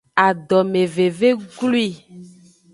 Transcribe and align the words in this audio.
Adomeveve 0.27 1.29
glwi. 1.55 1.87